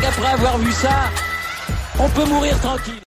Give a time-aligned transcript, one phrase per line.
[0.00, 1.10] qu'après avoir vu ça,
[1.98, 3.00] on peut mourir tranquille.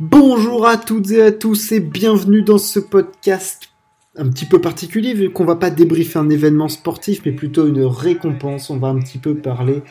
[0.00, 3.71] Bonjour à toutes et à tous et bienvenue dans ce podcast
[4.18, 7.82] un petit peu particulier vu qu'on va pas débriefer un événement sportif mais plutôt une
[7.82, 8.68] récompense.
[8.68, 9.82] On va un petit peu parler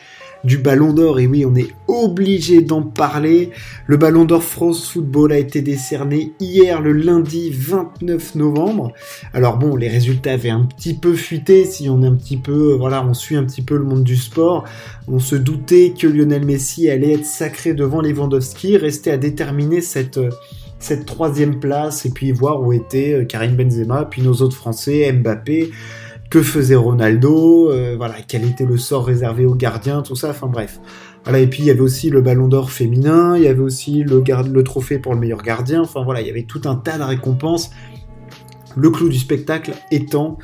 [0.44, 3.50] du Ballon d'Or et oui on est obligé d'en parler.
[3.88, 8.94] Le Ballon d'Or France Football a été décerné hier le lundi 29 novembre.
[9.34, 12.74] Alors bon les résultats avaient un petit peu fuité si on est un petit peu
[12.74, 14.66] voilà on suit un petit peu le monde du sport.
[15.08, 20.20] On se doutait que Lionel Messi allait être sacré devant Lewandowski, restait à déterminer cette
[20.82, 25.12] cette troisième place et puis voir où était euh, Karim Benzema, puis nos autres Français,
[25.14, 25.72] Mbappé,
[26.30, 30.48] que faisait Ronaldo, euh, voilà, quel était le sort réservé aux gardiens, tout ça, enfin
[30.48, 30.80] bref.
[31.24, 34.04] Voilà, et puis il y avait aussi le ballon d'or féminin, il y avait aussi
[34.04, 36.98] le, le trophée pour le meilleur gardien, enfin voilà, il y avait tout un tas
[36.98, 37.70] de récompenses.
[38.76, 40.40] Le clou du spectacle étant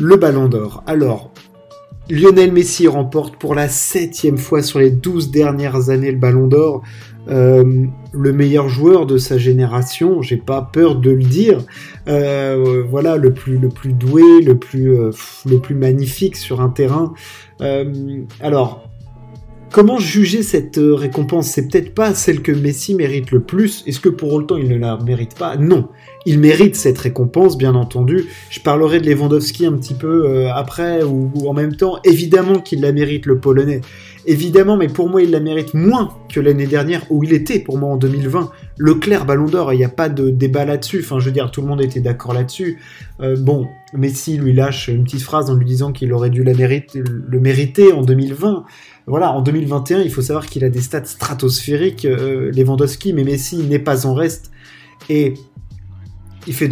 [0.00, 0.82] le ballon d'or.
[0.86, 1.30] Alors,
[2.10, 6.82] Lionel Messi remporte pour la septième fois sur les douze dernières années le ballon d'or.
[7.28, 11.58] Euh, le meilleur joueur de sa génération, j'ai pas peur de le dire.
[12.08, 15.10] Euh, voilà, le plus, le plus doué, le plus, euh,
[15.46, 17.14] le plus magnifique sur un terrain.
[18.40, 18.91] alors,
[19.72, 21.48] comment juger cette récompense?
[21.48, 23.82] C'est peut-être pas celle que Messi mérite le plus.
[23.86, 25.56] Est-ce que pour autant il ne la mérite pas?
[25.56, 25.88] Non.
[26.24, 28.26] Il mérite cette récompense, bien entendu.
[28.50, 31.98] Je parlerai de Lewandowski un petit peu après ou, en même temps.
[32.04, 33.80] Évidemment qu'il la mérite, le Polonais.
[34.24, 37.76] Évidemment, mais pour moi, il la mérite moins que l'année dernière où il était pour
[37.78, 38.52] moi en 2020.
[38.78, 41.00] Leclerc Ballon d'Or, il n'y a pas de débat là-dessus.
[41.04, 42.78] Enfin, je veux dire, tout le monde était d'accord là-dessus.
[43.20, 47.40] Euh, bon, Messi lui lâche une petite phrase en lui disant qu'il aurait dû le
[47.40, 48.64] mériter en 2020.
[49.06, 53.56] Voilà, en 2021, il faut savoir qu'il a des stats stratosphériques, euh, Lewandowski, mais Messi
[53.58, 54.50] n'est pas en reste.
[55.10, 55.34] Et
[56.46, 56.70] il fait,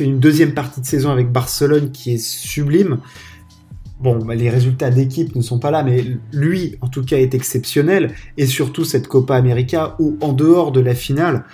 [0.00, 2.98] une deuxième partie de saison avec Barcelone qui est sublime.
[4.00, 7.34] Bon, bah, les résultats d'équipe ne sont pas là, mais lui, en tout cas, est
[7.34, 8.14] exceptionnel.
[8.36, 11.44] Et surtout cette Copa América, où en dehors de la finale,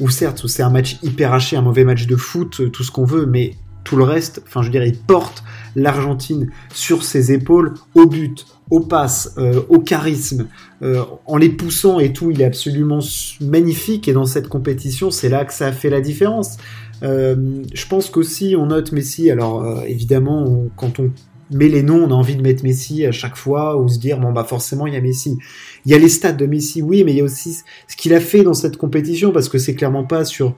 [0.00, 3.04] où certes, c'est un match hyper haché, un mauvais match de foot, tout ce qu'on
[3.04, 3.54] veut, mais
[3.84, 5.44] tout le reste, enfin, je dire, il porte
[5.76, 10.48] l'Argentine sur ses épaules, au but, au passe, euh, au charisme,
[10.82, 13.00] euh, en les poussant et tout, il est absolument
[13.40, 14.08] magnifique.
[14.08, 16.56] Et dans cette compétition, c'est là que ça a fait la différence.
[17.02, 19.30] je pense qu'aussi, on note Messi.
[19.30, 21.10] Alors, évidemment, quand on
[21.50, 24.18] mais les noms, on a envie de mettre Messi à chaque fois ou se dire
[24.18, 25.38] bon bah forcément il y a Messi.
[25.84, 27.58] Il y a les stats de Messi, oui, mais il y a aussi
[27.88, 30.56] ce qu'il a fait dans cette compétition parce que c'est clairement pas sur.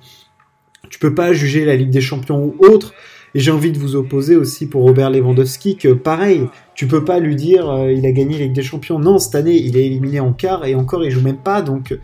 [0.88, 2.94] Tu peux pas juger la Ligue des Champions ou autre.
[3.34, 7.18] Et j'ai envie de vous opposer aussi pour Robert Lewandowski que pareil, tu peux pas
[7.18, 8.98] lui dire euh, il a gagné Ligue des Champions.
[8.98, 11.98] Non, cette année il est éliminé en quart et encore il joue même pas, donc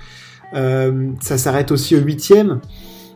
[0.54, 2.60] euh, ça s'arrête aussi au huitième.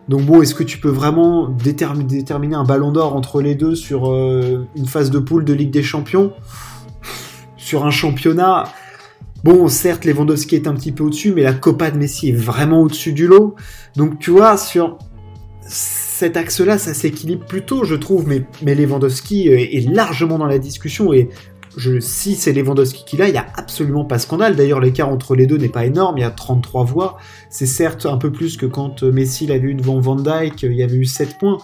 [0.09, 4.12] Donc bon, est-ce que tu peux vraiment déterminer un ballon d'or entre les deux sur
[4.12, 6.33] euh, une phase de poule de Ligue des Champions?
[7.56, 8.65] Sur un championnat?
[9.43, 12.83] Bon, certes, Lewandowski est un petit peu au-dessus, mais la Copa de Messi est vraiment
[12.83, 13.56] au-dessus du lot.
[13.97, 14.99] Donc tu vois, sur
[15.69, 21.12] cet axe-là, ça s'équilibre plutôt, je trouve, mais, mais Lewandowski est largement dans la discussion
[21.12, 21.28] et
[21.77, 24.56] je, si c'est Lewandowski qui l'a, il n'y a absolument pas scandale.
[24.56, 26.16] D'ailleurs, l'écart entre les deux n'est pas énorme.
[26.19, 27.19] Il y a 33 voix.
[27.50, 30.82] C'est certes un peu plus que quand Messi l'avait eu devant Van Dyke, il y
[30.82, 31.59] avait eu 7 points.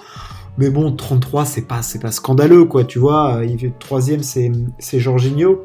[0.59, 2.85] Mais bon, 33, c'est pas, c'est pas scandaleux, quoi.
[2.85, 3.41] Tu vois,
[3.79, 5.65] troisième, c'est, c'est Jorginho.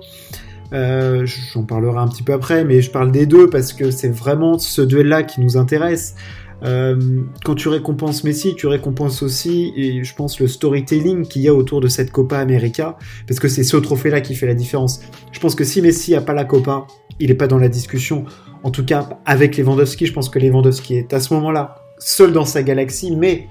[0.73, 4.09] Euh, j'en parlerai un petit peu après, mais je parle des deux parce que c'est
[4.09, 6.15] vraiment ce duel-là qui nous intéresse.
[6.63, 11.47] Euh, quand tu récompenses Messi, tu récompenses aussi, et je pense, le storytelling qu'il y
[11.47, 12.97] a autour de cette Copa América,
[13.27, 15.01] parce que c'est ce trophée-là qui fait la différence.
[15.31, 16.87] Je pense que si Messi a pas la Copa,
[17.19, 18.25] il n'est pas dans la discussion.
[18.63, 22.45] En tout cas, avec Lewandowski, je pense que Lewandowski est à ce moment-là seul dans
[22.45, 23.47] sa galaxie, mais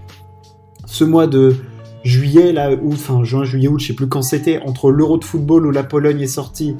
[0.86, 1.56] ce mois de
[2.04, 5.24] juillet, là, ou enfin juin, juillet, août, je sais plus quand c'était, entre l'Euro de
[5.24, 6.76] football où la Pologne est sortie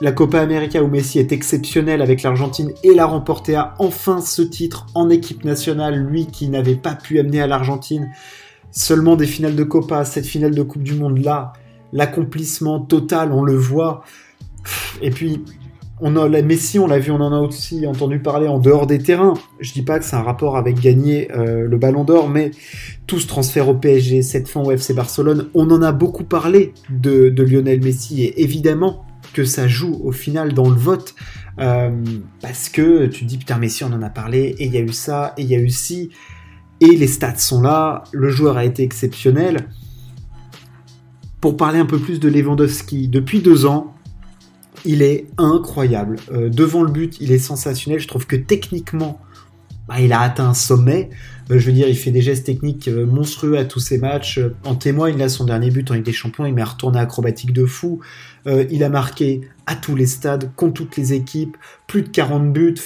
[0.00, 4.42] la Copa América où Messi est exceptionnel avec l'Argentine et l'a remporté à enfin ce
[4.42, 8.10] titre en équipe nationale, lui qui n'avait pas pu amener à l'Argentine
[8.70, 11.52] seulement des finales de Copa, cette finale de Coupe du Monde là,
[11.92, 14.04] l'accomplissement total, on le voit.
[15.02, 15.44] Et puis
[16.00, 18.86] on a la Messi, on l'a vu, on en a aussi entendu parler en dehors
[18.86, 19.34] des terrains.
[19.58, 22.52] Je dis pas que c'est un rapport avec gagner euh, le Ballon d'Or, mais
[23.06, 26.72] tout ce transfert au PSG, cette fin au FC Barcelone, on en a beaucoup parlé
[26.88, 31.14] de, de Lionel Messi et évidemment que ça joue au final dans le vote.
[31.58, 31.90] Euh,
[32.40, 34.80] parce que tu te dis, putain, Messi, on en a parlé, et il y a
[34.80, 36.10] eu ça, et il y a eu ci,
[36.80, 39.68] et les stats sont là, le joueur a été exceptionnel.
[41.40, 43.94] Pour parler un peu plus de Lewandowski, depuis deux ans,
[44.84, 46.16] il est incroyable.
[46.32, 48.00] Euh, devant le but, il est sensationnel.
[48.00, 49.20] Je trouve que techniquement,
[49.90, 51.10] bah, il a atteint un sommet.
[51.50, 54.38] Euh, je veux dire, il fait des gestes techniques euh, monstrueux à tous ses matchs.
[54.38, 57.00] Euh, en témoigne là son dernier but en Ligue des Champions, il met un retourné
[57.00, 58.00] acrobatique de fou.
[58.46, 61.56] il a marqué à tous les stades, contre toutes les équipes,
[61.88, 62.76] plus de 40 buts.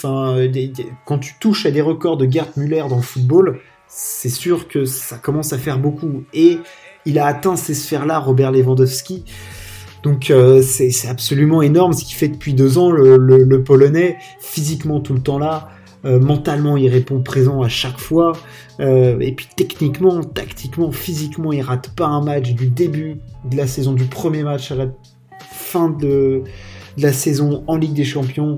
[1.05, 4.87] Quand tu touches à des records de Gerd Müller dans le football, c'est sûr que
[4.87, 6.25] ça commence à faire beaucoup.
[6.33, 6.59] Et
[7.05, 9.25] il a atteint ces sphères-là, Robert Lewandowski.
[10.03, 15.21] Donc c'est absolument énorme ce qui fait depuis deux ans le, Polonais, physiquement tout le
[15.21, 15.69] temps là,
[16.05, 18.33] euh, mentalement, il répond présent à chaque fois.
[18.81, 23.19] Euh, et puis techniquement, tactiquement, physiquement, il rate pas un match du début
[23.51, 24.87] de la saison, du premier match à la
[25.41, 26.45] fin de,
[26.99, 28.56] la saison en Ligue des Champions.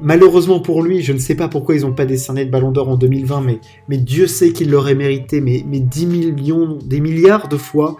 [0.00, 2.88] Malheureusement pour lui, je ne sais pas pourquoi ils n'ont pas décerné de Ballon d'Or
[2.88, 7.48] en 2020, mais, mais Dieu sait qu'il l'aurait mérité, mais, mais 10 millions, des milliards
[7.48, 7.96] de fois.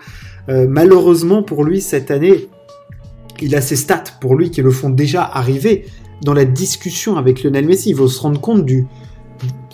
[0.48, 2.48] Euh, malheureusement pour lui, cette année,
[3.40, 5.86] il a ses stats pour lui qui le font déjà arriver
[6.22, 7.90] dans la discussion avec Lionel Messi.
[7.90, 8.86] Il faut se rendre compte du.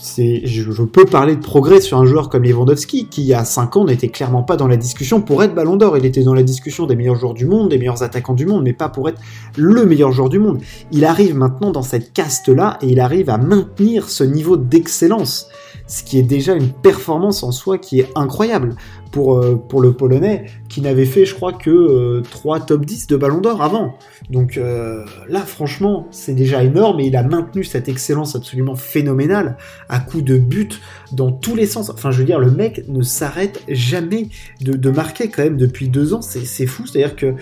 [0.04, 3.76] Je, peux parler de progrès sur un joueur comme Lewandowski, qui il y a 5
[3.76, 5.96] ans n'était clairement pas dans la discussion pour être Ballon d'Or.
[5.96, 8.64] Il était dans la discussion des meilleurs joueurs du monde, des meilleurs attaquants du monde,
[8.64, 9.20] mais pas pour être
[9.56, 10.60] le meilleur joueur du monde.
[10.90, 15.46] Il arrive maintenant dans cette caste-là et il arrive à maintenir ce niveau d'excellence
[15.92, 18.76] ce qui est déjà une performance en soi qui est incroyable
[19.10, 23.16] pour, euh, le Polonais, qui n'avait fait, je crois, que 3 euh, top 10 de
[23.16, 23.98] Ballon d'Or avant.
[24.30, 29.58] Donc euh, là, franchement, c'est déjà énorme et il a maintenu cette excellence absolument phénoménale
[29.90, 30.80] à coup de buts
[31.12, 31.90] dans tous les sens.
[31.90, 34.28] Enfin, je veux dire, le mec ne s'arrête jamais
[34.62, 36.22] de, de, marquer quand même depuis deux ans.
[36.22, 37.34] C'est fou, c'est-à-dire que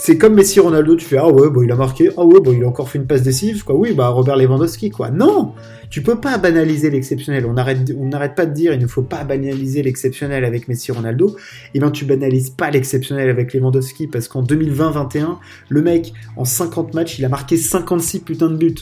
[0.00, 2.52] c'est comme Messi Ronaldo, tu fais ah ouais bon il a marqué, ah ouais bon
[2.52, 5.10] il a encore fait une passe décisive quoi, oui bah Robert Lewandowski quoi.
[5.10, 5.54] Non,
[5.90, 7.46] tu peux pas banaliser l'exceptionnel.
[7.46, 10.92] On arrête on n'arrête pas de dire il ne faut pas banaliser l'exceptionnel avec Messi
[10.92, 11.30] Ronaldo.
[11.30, 16.44] Et eh ben tu banalises pas l'exceptionnel avec Lewandowski parce qu'en 2020-21 le mec en
[16.44, 18.76] 50 matchs il a marqué 56 putains de buts.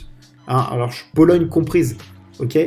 [0.48, 1.96] Hein, alors Pologne comprise,
[2.40, 2.58] ok?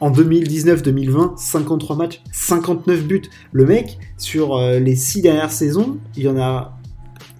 [0.00, 3.22] En 2019-2020, 53 matchs, 59 buts.
[3.52, 6.79] Le mec, sur euh, les 6 dernières saisons, il y en a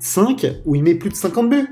[0.01, 1.69] 5 où il met plus de 50 buts.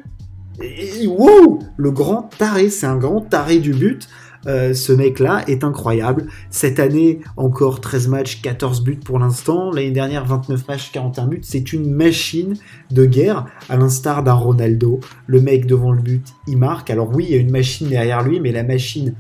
[0.61, 4.09] Et, wow Le grand taré, c'est un grand taré du but.
[4.47, 6.29] Euh, ce mec-là est incroyable.
[6.51, 9.73] Cette année, encore 13 matchs, 14 buts pour l'instant.
[9.73, 11.41] L'année dernière, 29 matchs, 41 buts.
[11.43, 12.55] C'est une machine
[12.91, 15.01] de guerre, à l'instar d'un Ronaldo.
[15.27, 16.91] Le mec devant le but, il marque.
[16.91, 19.15] Alors oui, il y a une machine derrière lui, mais la machine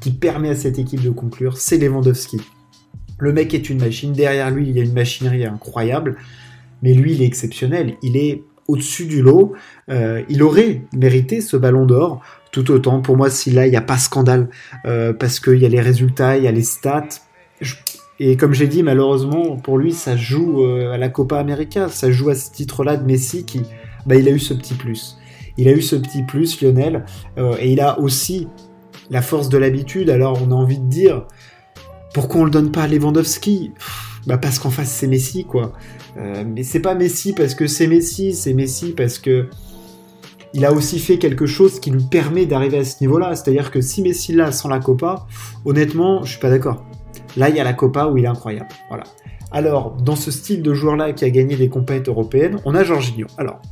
[0.00, 2.40] qui permet à cette équipe de conclure, c'est Lewandowski.
[3.18, 4.12] Le mec est une machine.
[4.12, 6.16] Derrière lui, il y a une machinerie incroyable.
[6.82, 7.94] Mais lui, il est exceptionnel.
[8.02, 9.54] Il est au-dessus du lot.
[9.90, 12.20] Euh, il aurait mérité ce ballon d'or
[12.52, 13.00] tout autant.
[13.00, 14.48] Pour moi, si là, il n'y a pas scandale,
[14.86, 17.08] euh, parce qu'il y a les résultats, il y a les stats.
[18.20, 22.10] Et comme j'ai dit, malheureusement, pour lui, ça joue euh, à la Copa América, ça
[22.10, 23.62] joue à ce titre-là de Messi qui,
[24.06, 25.18] bah, il a eu ce petit plus.
[25.56, 27.04] Il a eu ce petit plus, Lionel,
[27.58, 28.46] et il a aussi
[29.10, 30.08] la force de l'habitude.
[30.08, 31.26] Alors, on a envie de dire,
[32.14, 33.72] pourquoi on le donne pas à Lewandowski?
[34.28, 35.72] Bah, parce qu'en face, c'est Messi, quoi.
[36.18, 39.48] Euh, mais c'est pas Messi parce que c'est Messi, c'est Messi parce que
[40.52, 43.34] il a aussi fait quelque chose qui lui permet d'arriver à ce niveau-là.
[43.34, 45.26] C'est-à-dire que si Messi là sans la Copa,
[45.64, 46.84] honnêtement, je suis pas d'accord.
[47.38, 48.68] Là, il y a la Copa où il est incroyable.
[48.88, 49.04] Voilà.
[49.50, 53.28] Alors, dans ce style de joueur-là qui a gagné des compétitions européennes, on a Jorginho.
[53.38, 53.62] Alors,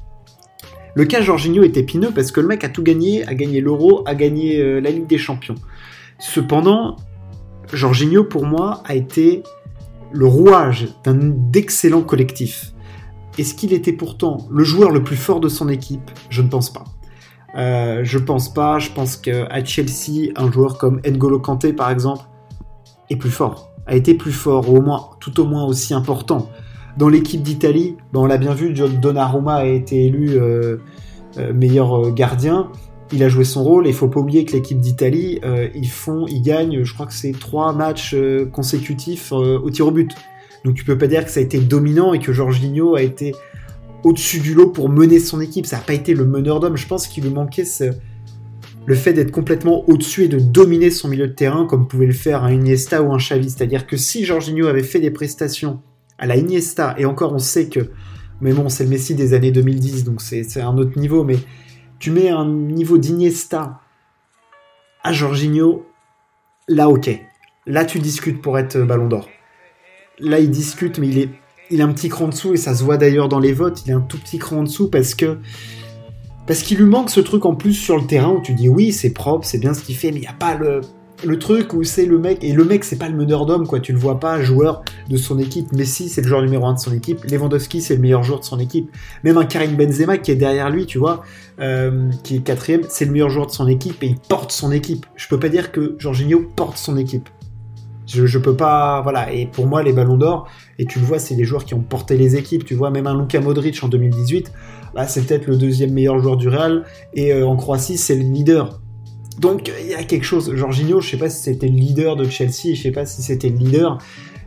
[0.95, 4.05] le cas Jorginho est épineux parce que le mec a tout gagné, a gagné l'Euro,
[4.07, 5.57] a gagné euh, la Ligue des Champions.
[6.19, 6.97] Cependant,
[7.75, 9.43] Jorginho, pour moi, a été
[10.17, 12.73] le rouage d'un d'excellents collectifs.
[13.39, 16.11] Est-ce qu'il était pourtant le joueur le plus fort de son équipe?
[16.31, 16.85] Je ne pense pas.
[17.57, 18.79] Euh, je pense pas.
[18.79, 22.25] Je pense qu'à Chelsea, un joueur comme N'Golo Kanté, par exemple,
[23.11, 23.73] est plus fort.
[23.87, 24.83] A été plus fort, ou
[25.21, 26.49] tout au moins aussi important.
[26.97, 30.79] Dans l'équipe d'Italie, ben, on l'a bien vu, Donnarumma a été élu euh,
[31.37, 32.71] euh, meilleur gardien
[33.13, 33.87] il a joué son rôle.
[33.87, 37.07] Et il faut pas oublier que l'équipe d'Italie, euh, ils font, ils gagnent, je crois
[37.07, 40.13] que c'est trois matchs euh, consécutifs euh, au tir au but.
[40.65, 43.35] Donc tu peux pas dire que ça a été dominant et que Jorginho a été
[44.03, 45.67] au-dessus du lot pour mener son équipe.
[45.67, 46.77] Ça n'a pas été le meneur d'homme.
[46.77, 47.65] Je pense qu'il lui manquait
[48.87, 52.13] le fait d'être complètement au-dessus et de dominer son milieu de terrain comme pouvait le
[52.13, 53.51] faire un Iniesta ou un Xavi.
[53.51, 55.81] C'est-à-dire que si Jorginho avait fait des prestations
[56.19, 57.91] à la Iniesta, et encore on sait que,
[58.41, 61.37] mais bon, c'est le Messi des années 2010, donc c'est un autre niveau, mais
[61.99, 63.81] tu mets un niveau d'Iniesta
[65.03, 65.87] à Jorginho,
[66.69, 67.11] là ok.
[67.67, 69.29] Là tu discutes pour être ballon d'or.
[70.19, 71.31] Là il discute mais il est,
[71.71, 73.85] il a un petit cran en dessous et ça se voit d'ailleurs dans les votes,
[73.85, 75.39] il est un tout petit cran en dessous parce que
[76.47, 78.93] parce qu'il lui manque ce truc en plus sur le terrain où tu dis oui
[78.93, 80.81] c'est propre, c'est bien ce qu'il fait mais il n'y a pas le
[81.25, 83.81] le truc où c'est le mec, et le mec c'est pas le meneur d'homme, quoi,
[83.81, 85.73] tu le vois pas, joueur de son équipe.
[85.73, 88.45] Messi c'est le joueur numéro un de son équipe, Lewandowski c'est le meilleur joueur de
[88.45, 88.91] son équipe.
[89.25, 91.23] Même un Karim Benzema qui est derrière lui, tu vois,
[91.61, 94.73] euh, qui est quatrième, c'est le meilleur joueur de son équipe et il porte son
[94.73, 95.07] équipe.
[95.17, 97.29] Je peux pas dire que Jorginho porte son équipe.
[98.07, 99.33] Je, je peux pas, voilà.
[99.33, 101.81] Et pour moi, les ballons d'or, et tu le vois, c'est les joueurs qui ont
[101.81, 102.65] porté les équipes.
[102.65, 104.53] Tu vois, même un Luka Modric en 2018,
[104.95, 108.23] bah, c'est peut-être le deuxième meilleur joueur du Real, et euh, en Croatie, c'est le
[108.23, 108.81] leader.
[109.39, 110.55] Donc il y a quelque chose.
[110.55, 113.49] Jorginho, je sais pas si c'était le leader de Chelsea, je sais pas si c'était
[113.49, 113.99] le leader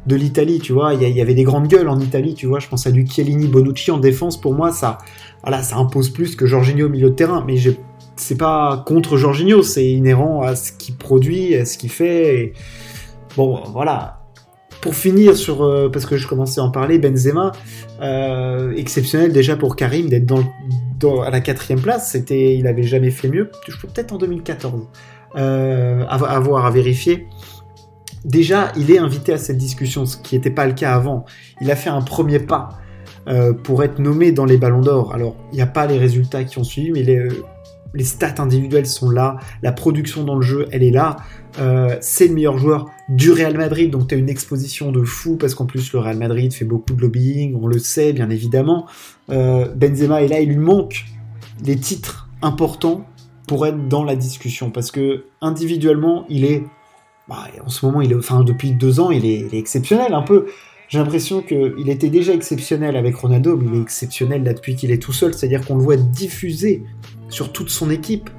[0.07, 0.93] de l'Italie, tu vois.
[0.93, 2.59] Il y, avait des grandes gueules en Italie, tu vois.
[2.59, 4.39] Je pense à du Chiellini, Bonucci en défense.
[4.39, 4.97] Pour moi, ça,
[5.43, 7.43] voilà, ça impose plus que Jorginho au milieu de terrain.
[7.45, 7.55] Mais
[8.15, 12.53] c'est pas contre Jorginho, c'est inhérent à ce qu'il produit, à ce qu'il fait.
[13.37, 14.18] Bon, voilà.
[14.81, 17.51] Pour finir sur, euh, parce que je commençais à en parler, Benzema,
[18.01, 20.35] euh, exceptionnel déjà pour Karim d'être
[21.25, 22.11] à la quatrième place.
[22.11, 23.51] C'était, il avait jamais fait mieux.
[23.81, 24.87] Peut-être en 2014.
[25.35, 27.27] Euh, à, voir, à vérifier.
[28.25, 31.25] Déjà, il est invité à cette discussion, ce qui n'était pas le cas avant.
[31.61, 32.69] Il a fait un premier pas
[33.63, 35.13] pour être nommé dans les Ballons d'Or.
[35.13, 37.27] Alors, il n'y a pas les résultats qui ont suivi, mais les,
[37.93, 41.17] les stats individuelles sont là, la production dans le jeu, elle est là.
[41.59, 45.37] Euh, c'est le meilleur joueur du Real Madrid, donc tu as une exposition de fou,
[45.37, 48.87] parce qu'en plus le Real Madrid fait beaucoup de lobbying, on le sait bien évidemment.
[49.29, 51.05] Euh, Benzema est là, il lui manque
[51.61, 53.05] des titres importants
[53.47, 56.63] pour être dans la discussion, parce que individuellement, il est...
[57.27, 60.47] Bah, en ce moment, il est, enfin depuis deux ans, il est exceptionnel un peu.
[60.89, 64.91] J'ai l'impression qu'il était déjà exceptionnel avec Ronaldo, mais il est exceptionnel là depuis qu'il
[64.91, 66.83] est tout seul, c'est-à-dire qu'on le voit diffuser
[67.29, 68.29] sur toute son équipe.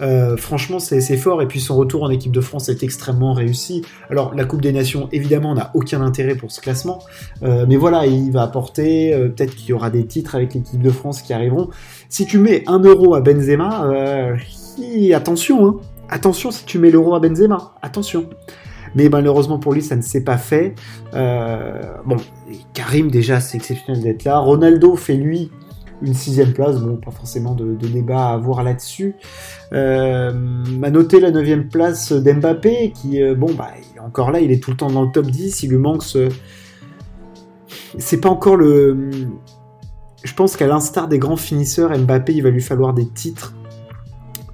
[0.00, 1.40] Euh, franchement, c'est fort.
[1.40, 3.82] Et puis son retour en équipe de France est extrêmement réussi.
[4.10, 6.98] Alors, la Coupe des Nations, évidemment, n'a aucun intérêt pour ce classement.
[7.42, 9.14] Euh, mais voilà, il va apporter.
[9.14, 11.70] Euh, peut-être qu'il y aura des titres avec l'équipe de France qui arriveront.
[12.10, 13.90] Si tu mets un euro à Benzema,
[15.14, 15.76] attention, hein.
[16.10, 17.74] Attention si tu mets l'euro à Benzema.
[17.80, 18.28] Attention.
[18.94, 20.74] Mais malheureusement pour lui, ça ne s'est pas fait.
[21.12, 22.16] bon,
[22.72, 24.38] Karim, déjà, c'est exceptionnel d'être là.
[24.38, 25.50] Ronaldo fait lui
[26.02, 29.14] une sixième place, bon, pas forcément de, débat à avoir là-dessus.
[29.72, 34.50] Euh, m'a noté la neuvième place d'Mbappé, qui, euh, bon, bah, est encore là, il
[34.50, 36.28] est tout le temps dans le top 10, il lui manque ce...
[37.98, 39.10] C'est pas encore le...
[40.22, 43.54] Je pense qu'à l'instar des grands finisseurs, Mbappé, il va lui falloir des titres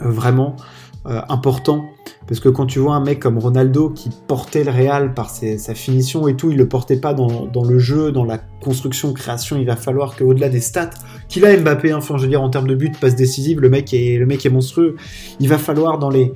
[0.02, 0.56] euh, vraiment
[1.04, 1.86] importants
[2.26, 5.74] parce que quand tu vois un mec comme Ronaldo qui portait le Real par sa
[5.74, 9.56] finition et tout, il le portait pas dans, le jeu, dans la construction, création.
[9.58, 10.90] Il va falloir qu'au-delà des stats,
[11.28, 13.68] qu'il a Mbappé, hein, enfin je veux dire en termes de but, passe décisive, le
[13.68, 14.94] mec est le mec est monstrueux.
[15.40, 16.32] Il va falloir dans les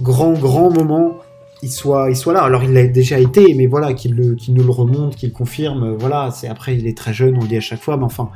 [0.00, 1.14] grands grands moments
[1.62, 2.42] il soit, il soit là.
[2.42, 5.96] Alors il l'a déjà été, mais voilà, qu'il nous le remonte, qu'il confirme.
[5.98, 8.30] Voilà, c'est après il est très jeune, on le dit à chaque fois, mais enfin,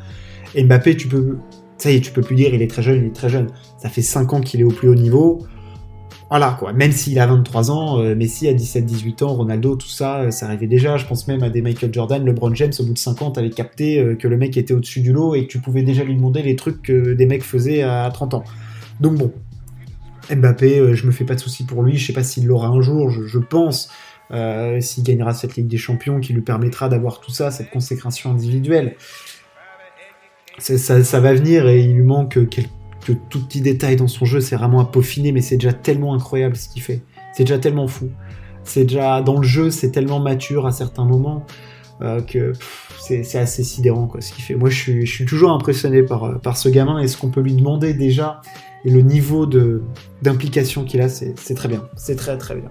[0.57, 1.39] Mbappé, tu peux,
[1.79, 3.49] ça y est, tu peux plus dire il est très jeune, il est très jeune.
[3.79, 5.41] Ça fait 5 ans qu'il est au plus haut niveau.
[6.33, 6.73] Voilà, quoi.
[6.73, 10.47] Même s'il a 23 ans, euh, Messi a 17-18 ans, Ronaldo, tout ça, euh, ça
[10.47, 10.97] arrivait déjà.
[10.97, 13.99] Je pense même à des Michael Jordan, LeBron James, au bout de 50, avait capté
[13.99, 16.41] euh, que le mec était au-dessus du lot et que tu pouvais déjà lui demander
[16.41, 18.45] les trucs que des mecs faisaient à 30 ans.
[18.99, 19.31] Donc bon,
[20.35, 21.99] Mbappé, je me fais pas de soucis pour lui.
[21.99, 23.91] Je sais pas s'il l'aura un jour, je, pense.
[24.81, 28.97] s'il gagnera cette Ligue des Champions qui lui permettra d'avoir tout ça, cette consécration individuelle.
[30.57, 32.71] Ça, ça, va venir et il lui manque quelques
[33.05, 36.15] que tout petit détail dans son jeu, c'est vraiment à peaufiner, mais c'est déjà tellement
[36.15, 37.03] incroyable ce qu'il fait.
[37.35, 38.11] C'est déjà tellement fou.
[38.65, 41.45] C'est déjà dans le jeu, c'est tellement mature à certains moments
[42.01, 42.53] euh, que
[43.01, 44.55] c'est assez sidérant quoi, ce qu'il fait.
[44.55, 47.31] Moi, je suis, je suis toujours impressionné par, euh, par ce gamin et ce qu'on
[47.31, 48.41] peut lui demander déjà
[48.85, 49.47] et le niveau
[50.23, 51.85] d'implication qu'il a, c'est très bien.
[51.97, 52.71] C'est très très bien.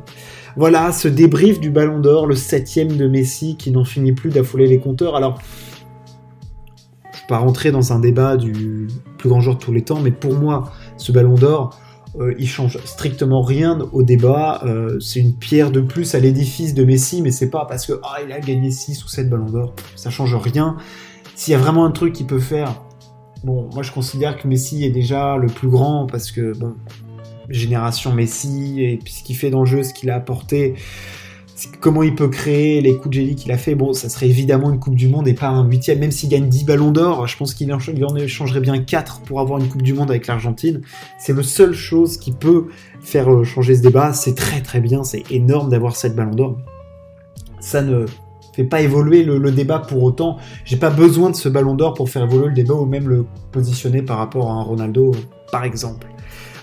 [0.58, 4.68] Voilà, ce débrief du Ballon d'Or, le septième de Messi qui n'en finit plus d'affoler
[4.68, 5.16] les compteurs.
[5.16, 5.40] Alors,
[7.40, 10.72] rentrer dans un débat du plus grand joueur de tous les temps, mais pour moi,
[10.98, 11.78] ce ballon d'or,
[12.20, 14.62] euh, il change strictement rien au débat.
[14.66, 18.00] Euh, c'est une pierre de plus à l'édifice de Messi, mais c'est pas parce que
[18.04, 19.74] ah, il a gagné 6 ou 7 ballons d'or.
[19.96, 20.78] Ça change rien.
[21.36, 22.82] S'il y a vraiment un truc qu'il peut faire,
[23.44, 26.76] bon, moi je considère que Messi est déjà le plus grand parce que, bon,
[27.50, 30.76] génération Messi, et puis ce qu'il fait dans le jeu, ce qu'il a apporté,
[31.80, 33.76] comment il peut créer les coups de génie qu'il a fait.
[33.76, 36.00] Bon, ça serait évidemment une Coupe du Monde et pas un huitième.
[36.00, 39.60] Même s'il gagne 10 ballons d'or, je pense qu'il en, changerait bien 4 pour avoir
[39.60, 40.82] une Coupe du Monde avec l'Argentine.
[41.20, 42.68] C'est la seule chose qui peut
[43.02, 44.14] faire euh, changer ce débat.
[44.14, 46.58] C'est très très bien, c'est énorme d'avoir 7 ballons d'or.
[47.60, 48.06] Ça ne
[48.54, 50.38] fait pas évoluer le, débat pour autant.
[50.66, 53.26] J'ai pas besoin de ce ballon d'or pour faire évoluer le débat ou même le
[53.52, 55.12] positionner par rapport à un Ronaldo,
[55.52, 56.08] par exemple.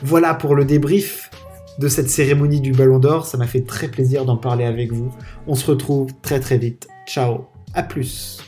[0.03, 1.31] Voilà pour le débrief
[1.79, 3.27] de cette cérémonie du Ballon d'Or.
[3.27, 5.13] Ça m'a fait très plaisir d'en parler avec vous.
[5.47, 6.89] On se retrouve très très vite.
[7.07, 8.39] Ciao, à plus.